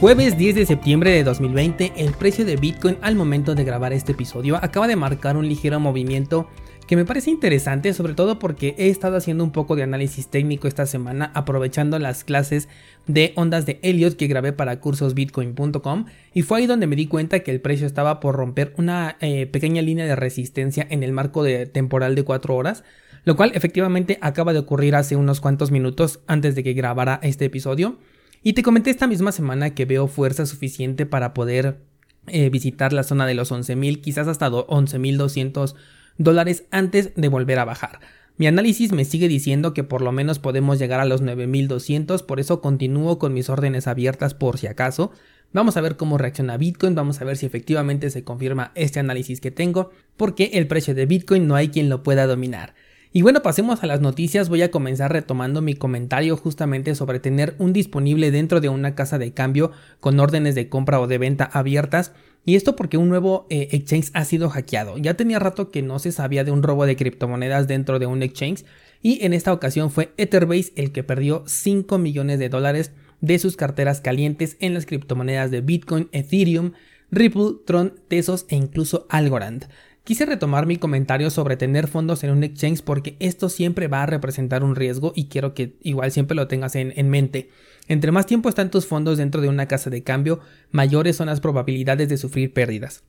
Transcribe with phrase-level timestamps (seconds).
[0.00, 4.12] Jueves 10 de septiembre de 2020, el precio de Bitcoin al momento de grabar este
[4.12, 6.48] episodio acaba de marcar un ligero movimiento
[6.86, 10.68] que me parece interesante, sobre todo porque he estado haciendo un poco de análisis técnico
[10.68, 12.70] esta semana aprovechando las clases
[13.06, 17.40] de ondas de Elliot que grabé para cursosbitcoin.com y fue ahí donde me di cuenta
[17.40, 21.42] que el precio estaba por romper una eh, pequeña línea de resistencia en el marco
[21.42, 22.84] de temporal de 4 horas,
[23.24, 27.44] lo cual efectivamente acaba de ocurrir hace unos cuantos minutos antes de que grabara este
[27.44, 27.98] episodio.
[28.42, 31.80] Y te comenté esta misma semana que veo fuerza suficiente para poder
[32.26, 35.74] eh, visitar la zona de los 11.000, quizás hasta 11.200
[36.16, 38.00] dólares antes de volver a bajar.
[38.38, 42.40] Mi análisis me sigue diciendo que por lo menos podemos llegar a los 9200, por
[42.40, 45.12] eso continúo con mis órdenes abiertas por si acaso.
[45.52, 49.42] Vamos a ver cómo reacciona Bitcoin, vamos a ver si efectivamente se confirma este análisis
[49.42, 52.74] que tengo, porque el precio de Bitcoin no hay quien lo pueda dominar.
[53.12, 54.48] Y bueno, pasemos a las noticias.
[54.48, 59.18] Voy a comenzar retomando mi comentario justamente sobre tener un disponible dentro de una casa
[59.18, 62.12] de cambio con órdenes de compra o de venta abiertas.
[62.44, 64.96] Y esto porque un nuevo eh, exchange ha sido hackeado.
[64.96, 68.22] Ya tenía rato que no se sabía de un robo de criptomonedas dentro de un
[68.22, 68.64] exchange.
[69.02, 73.56] Y en esta ocasión fue Etherbase el que perdió 5 millones de dólares de sus
[73.56, 76.72] carteras calientes en las criptomonedas de Bitcoin, Ethereum,
[77.10, 79.66] Ripple, Tron, Tesos e incluso Algorand.
[80.04, 84.06] Quise retomar mi comentario sobre tener fondos en un exchange porque esto siempre va a
[84.06, 87.50] representar un riesgo y quiero que igual siempre lo tengas en, en, mente.
[87.86, 90.40] Entre más tiempo están tus fondos dentro de una casa de cambio,
[90.70, 93.04] mayores son las probabilidades de sufrir pérdidas.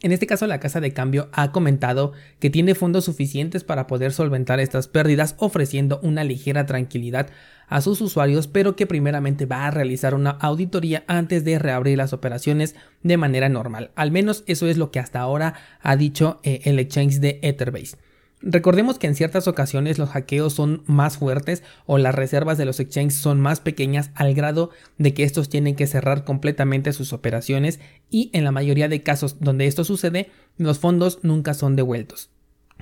[0.00, 4.12] En este caso, la casa de cambio ha comentado que tiene fondos suficientes para poder
[4.12, 7.30] solventar estas pérdidas, ofreciendo una ligera tranquilidad
[7.68, 12.12] a sus usuarios, pero que primeramente va a realizar una auditoría antes de reabrir las
[12.12, 13.92] operaciones de manera normal.
[13.94, 17.96] Al menos eso es lo que hasta ahora ha dicho eh, el exchange de Etherbase.
[18.42, 22.80] Recordemos que en ciertas ocasiones los hackeos son más fuertes o las reservas de los
[22.80, 27.78] exchanges son más pequeñas al grado de que estos tienen que cerrar completamente sus operaciones
[28.10, 32.30] y en la mayoría de casos donde esto sucede los fondos nunca son devueltos.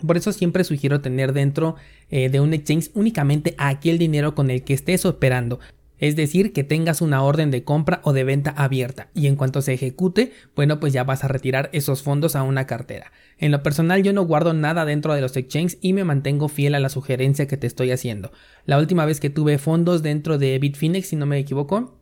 [0.06, 1.76] Por eso siempre sugiero tener dentro
[2.08, 5.60] eh, de un exchange únicamente aquel dinero con el que estés operando.
[6.00, 9.62] Es decir, que tengas una orden de compra o de venta abierta y en cuanto
[9.62, 13.12] se ejecute, bueno, pues ya vas a retirar esos fondos a una cartera.
[13.38, 16.74] En lo personal yo no guardo nada dentro de los exchanges y me mantengo fiel
[16.74, 18.32] a la sugerencia que te estoy haciendo.
[18.64, 21.99] La última vez que tuve fondos dentro de Bitfinex, si no me equivoco,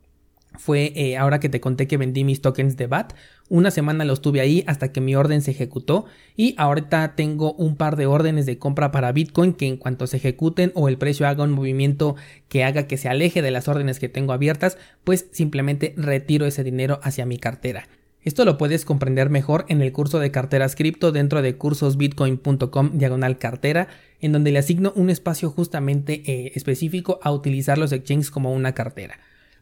[0.58, 3.14] fue eh, ahora que te conté que vendí mis tokens de BAT.
[3.48, 6.04] Una semana los tuve ahí hasta que mi orden se ejecutó
[6.36, 10.18] y ahorita tengo un par de órdenes de compra para Bitcoin que en cuanto se
[10.18, 12.16] ejecuten o el precio haga un movimiento
[12.48, 16.64] que haga que se aleje de las órdenes que tengo abiertas, pues simplemente retiro ese
[16.64, 17.88] dinero hacia mi cartera.
[18.22, 23.38] Esto lo puedes comprender mejor en el curso de carteras cripto dentro de cursosbitcoin.com diagonal
[23.38, 23.88] cartera,
[24.20, 28.74] en donde le asigno un espacio justamente eh, específico a utilizar los exchanges como una
[28.74, 29.18] cartera.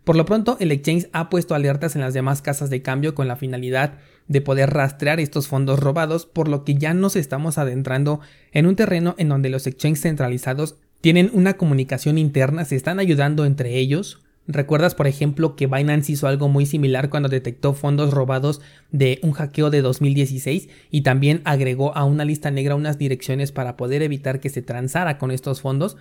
[0.07, 3.27] Por lo pronto, el exchange ha puesto alertas en las demás casas de cambio con
[3.27, 3.95] la finalidad
[4.29, 8.21] de poder rastrear estos fondos robados, por lo que ya nos estamos adentrando
[8.53, 13.45] en un terreno en donde los exchanges centralizados tienen una comunicación interna, se están ayudando
[13.45, 14.23] entre ellos.
[14.47, 18.61] ¿Recuerdas, por ejemplo, que Binance hizo algo muy similar cuando detectó fondos robados
[18.93, 23.77] de un hackeo de 2016 y también agregó a una lista negra unas direcciones para
[23.77, 25.97] poder evitar que se transara con estos fondos?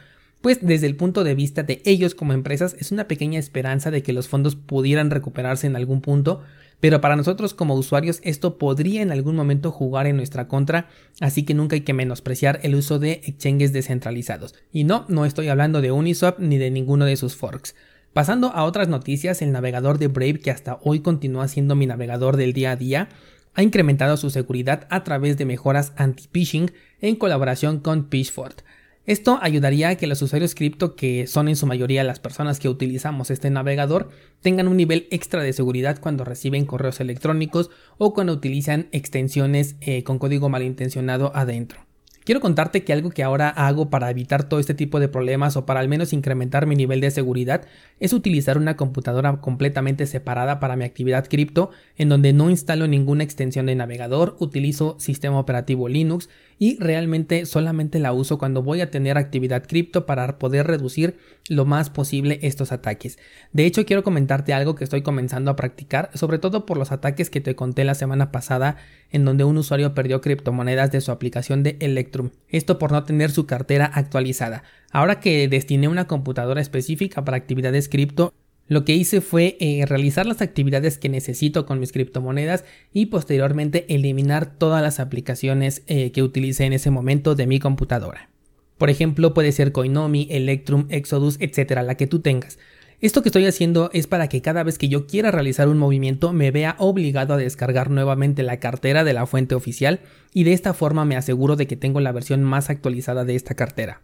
[0.46, 4.04] Pues desde el punto de vista de ellos como empresas es una pequeña esperanza de
[4.04, 6.44] que los fondos pudieran recuperarse en algún punto,
[6.80, 10.88] pero para nosotros como usuarios esto podría en algún momento jugar en nuestra contra,
[11.20, 14.54] así que nunca hay que menospreciar el uso de exchanges descentralizados.
[14.72, 17.74] Y no, no estoy hablando de Uniswap ni de ninguno de sus forks.
[18.14, 22.38] Pasando a otras noticias, el navegador de Brave, que hasta hoy continúa siendo mi navegador
[22.38, 23.10] del día a día,
[23.56, 26.72] ha incrementado su seguridad a través de mejoras anti-phishing
[27.02, 28.65] en colaboración con Pitchfork.
[29.06, 32.70] Esto ayudaría a que los usuarios cripto, que son en su mayoría las personas que
[32.70, 34.10] utilizamos este navegador,
[34.42, 37.70] tengan un nivel extra de seguridad cuando reciben correos electrónicos
[38.00, 41.86] o cuando utilizan extensiones eh, con código malintencionado adentro.
[42.26, 45.68] Quiero contarte que algo que ahora hago para evitar todo este tipo de problemas o
[45.68, 47.68] para al menos incrementar mi nivel de seguridad
[48.00, 53.24] es utilizar una computadora completamente separada para mi actividad cripto en donde no instalo ninguna
[53.24, 56.28] extensión de navegador, utilizo sistema operativo Linux
[56.58, 61.18] y realmente solamente la uso cuando voy a tener actividad cripto para poder reducir
[61.48, 63.20] lo más posible estos ataques.
[63.54, 67.30] De hecho, quiero comentarte algo que estoy comenzando a practicar, sobre todo por los ataques
[67.30, 68.78] que te conté la semana pasada
[69.12, 72.15] en donde un usuario perdió criptomonedas de su aplicación de electro
[72.50, 74.64] Esto por no tener su cartera actualizada.
[74.92, 78.34] Ahora que destiné una computadora específica para actividades cripto,
[78.68, 83.86] lo que hice fue eh, realizar las actividades que necesito con mis criptomonedas y posteriormente
[83.94, 88.30] eliminar todas las aplicaciones eh, que utilicé en ese momento de mi computadora.
[88.78, 92.58] Por ejemplo, puede ser Coinomi, Electrum, Exodus, etcétera, la que tú tengas.
[93.02, 96.32] Esto que estoy haciendo es para que cada vez que yo quiera realizar un movimiento
[96.32, 100.00] me vea obligado a descargar nuevamente la cartera de la fuente oficial
[100.34, 103.56] y de esta forma me aseguro de que tengo la versión más actualizada de esta
[103.56, 104.02] cartera.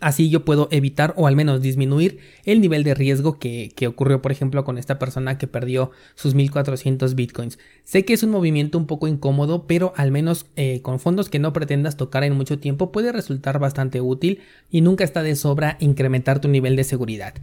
[0.00, 4.32] Así yo puedo evitar o al menos disminuir el nivel de riesgo que, ocurrió, por
[4.32, 7.58] ejemplo, con esta persona que perdió sus 1400 bitcoins.
[7.84, 11.38] Sé que es un movimiento un poco incómodo, pero al menos eh, con fondos que
[11.38, 14.40] no pretendas tocar en mucho tiempo puede resultar bastante útil
[14.70, 17.34] y nunca está de sobra incrementar tu nivel de seguridad.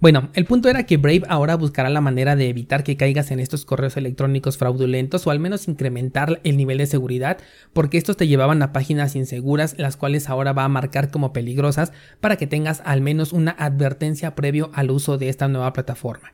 [0.00, 3.38] Bueno, el punto era que Brave ahora buscará la manera de evitar que caigas en
[3.38, 7.36] estos correos electrónicos fraudulentos o al menos incrementar el nivel de seguridad
[7.74, 11.92] porque estos te llevaban a páginas inseguras las cuales ahora va a marcar como peligrosas
[12.18, 16.32] para que tengas al menos una advertencia previo al uso de esta nueva plataforma.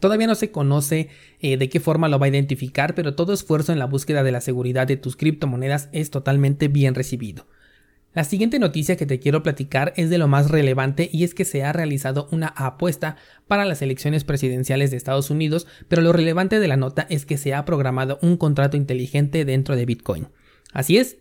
[0.00, 3.72] Todavía no se conoce eh, de qué forma lo va a identificar, pero todo esfuerzo
[3.72, 7.46] en la búsqueda de la seguridad de tus criptomonedas es totalmente bien recibido.
[8.12, 11.44] La siguiente noticia que te quiero platicar es de lo más relevante y es que
[11.44, 13.14] se ha realizado una apuesta
[13.46, 17.38] para las elecciones presidenciales de Estados Unidos, pero lo relevante de la nota es que
[17.38, 20.28] se ha programado un contrato inteligente dentro de Bitcoin.
[20.72, 21.18] Así es,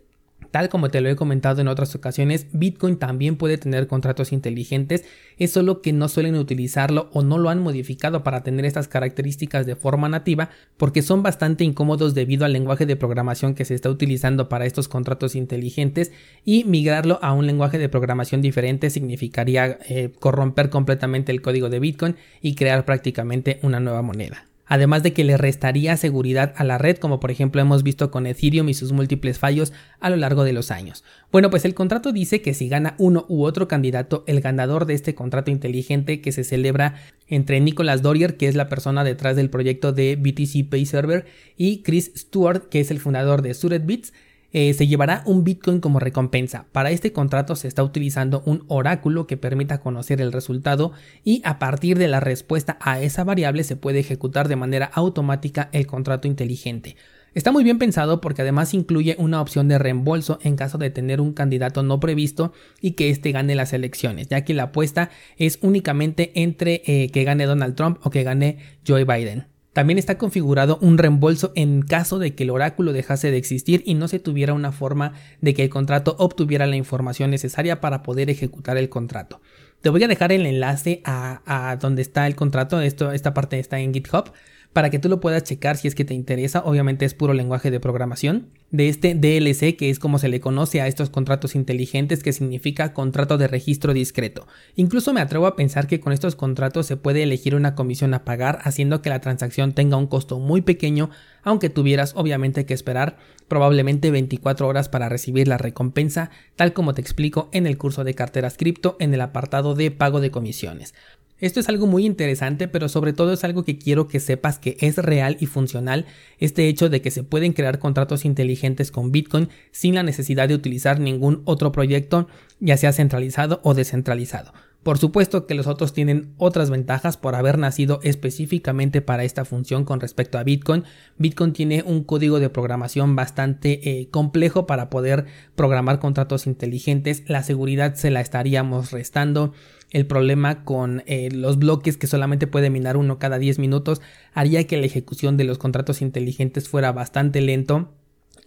[0.51, 5.05] Tal como te lo he comentado en otras ocasiones, Bitcoin también puede tener contratos inteligentes,
[5.37, 9.65] es solo que no suelen utilizarlo o no lo han modificado para tener estas características
[9.65, 13.89] de forma nativa porque son bastante incómodos debido al lenguaje de programación que se está
[13.89, 16.11] utilizando para estos contratos inteligentes
[16.43, 21.79] y migrarlo a un lenguaje de programación diferente significaría eh, corromper completamente el código de
[21.79, 26.77] Bitcoin y crear prácticamente una nueva moneda además de que le restaría seguridad a la
[26.77, 30.45] red, como por ejemplo hemos visto con Ethereum y sus múltiples fallos a lo largo
[30.45, 31.03] de los años.
[31.31, 34.93] Bueno, pues el contrato dice que si gana uno u otro candidato, el ganador de
[34.93, 36.95] este contrato inteligente que se celebra
[37.27, 41.25] entre Nicolas Dorier, que es la persona detrás del proyecto de BTC Pay Server,
[41.57, 44.13] y Chris Stewart, que es el fundador de Suret Bits,
[44.51, 46.65] eh, se llevará un Bitcoin como recompensa.
[46.71, 50.91] Para este contrato se está utilizando un oráculo que permita conocer el resultado
[51.23, 55.69] y a partir de la respuesta a esa variable se puede ejecutar de manera automática
[55.71, 56.95] el contrato inteligente.
[57.35, 61.21] Está muy bien pensado porque además incluye una opción de reembolso en caso de tener
[61.21, 65.59] un candidato no previsto y que éste gane las elecciones, ya que la apuesta es
[65.61, 69.58] únicamente entre eh, que gane Donald Trump o que gane Joe Biden.
[69.73, 73.93] También está configurado un reembolso en caso de que el oráculo dejase de existir y
[73.93, 78.29] no se tuviera una forma de que el contrato obtuviera la información necesaria para poder
[78.29, 79.41] ejecutar el contrato.
[79.81, 83.79] Te voy a dejar el enlace a, donde está el contrato, Esto, esta parte está
[83.79, 84.31] en GitHub
[84.73, 86.61] para que tú lo puedas checar si es que te interesa.
[86.63, 88.49] Obviamente es puro lenguaje de programación.
[88.71, 92.93] De este DLC, que es como se le conoce a estos contratos inteligentes, que significa
[92.93, 94.47] contrato de registro discreto.
[94.75, 98.25] Incluso me atrevo a pensar que con estos contratos se puede elegir una comisión a
[98.25, 101.09] pagar, haciendo que la transacción tenga un costo muy pequeño,
[101.41, 103.17] aunque tuvieras obviamente que esperar
[103.47, 108.13] probablemente 24 horas para recibir la recompensa, tal como te explico en el curso de
[108.13, 110.93] carteras cripto en el apartado de pago de comisiones.
[111.39, 114.77] Esto es algo muy interesante, pero sobre todo es algo que quiero que sepas que
[114.81, 116.05] es real y funcional
[116.37, 120.55] este hecho de que se pueden crear contratos inteligentes con Bitcoin sin la necesidad de
[120.55, 122.27] utilizar ningún otro proyecto,
[122.59, 124.53] ya sea centralizado o descentralizado.
[124.83, 129.83] Por supuesto que los otros tienen otras ventajas por haber nacido específicamente para esta función
[129.83, 130.85] con respecto a Bitcoin.
[131.17, 137.23] Bitcoin tiene un código de programación bastante eh, complejo para poder programar contratos inteligentes.
[137.27, 139.53] La seguridad se la estaríamos restando.
[139.91, 144.01] El problema con eh, los bloques que solamente puede minar uno cada 10 minutos
[144.33, 147.91] haría que la ejecución de los contratos inteligentes fuera bastante lento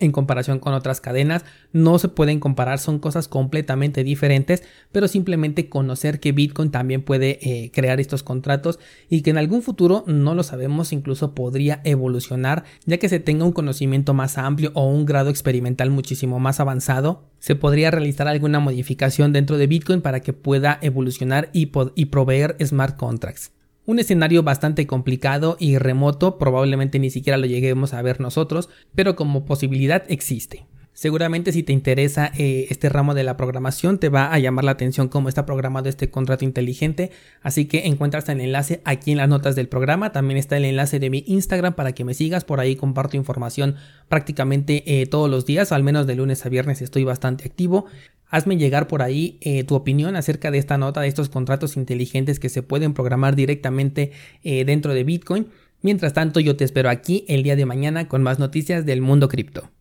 [0.03, 1.45] en comparación con otras cadenas.
[1.73, 7.39] No se pueden comparar, son cosas completamente diferentes, pero simplemente conocer que Bitcoin también puede
[7.43, 8.79] eh, crear estos contratos
[9.09, 13.45] y que en algún futuro, no lo sabemos, incluso podría evolucionar, ya que se tenga
[13.45, 17.25] un conocimiento más amplio o un grado experimental muchísimo más avanzado.
[17.39, 22.57] Se podría realizar alguna modificación dentro de Bitcoin para que pueda evolucionar y, y proveer
[22.61, 23.53] smart contracts.
[23.85, 29.17] Un escenario bastante complicado y remoto, probablemente ni siquiera lo lleguemos a ver nosotros, pero
[29.17, 30.67] como posibilidad existe.
[30.93, 34.73] Seguramente si te interesa eh, este ramo de la programación te va a llamar la
[34.73, 37.11] atención cómo está programado este contrato inteligente,
[37.41, 41.01] así que encuentras el enlace aquí en las notas del programa, también está el enlace
[41.01, 43.77] de mi Instagram para que me sigas, por ahí comparto información
[44.09, 47.87] prácticamente eh, todos los días, al menos de lunes a viernes estoy bastante activo.
[48.33, 52.41] Hazme llegar por ahí eh, tu opinión acerca de esta nota, de estos contratos inteligentes
[52.41, 54.11] que se pueden programar directamente
[54.43, 55.47] dentro de Bitcoin.
[55.83, 59.29] Mientras tanto, yo te espero aquí el día de mañana con más noticias del mundo
[59.29, 59.71] cripto.